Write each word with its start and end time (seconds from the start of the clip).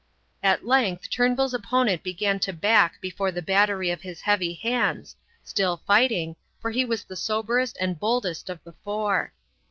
At 0.41 0.65
length 0.65 1.11
Turnbull's 1.11 1.53
opponent 1.53 2.01
began 2.01 2.39
to 2.39 2.53
back 2.53 2.99
before 3.01 3.31
the 3.31 3.43
battery 3.43 3.91
of 3.91 4.01
his 4.01 4.21
heavy 4.21 4.55
hands, 4.55 5.15
still 5.43 5.83
fighting, 5.85 6.37
for 6.59 6.71
he 6.71 6.83
was 6.83 7.03
the 7.03 7.15
soberest 7.15 7.77
and 7.79 7.99
boldest 7.99 8.49
of 8.49 8.63
the 8.63 8.73
four. 8.83 9.31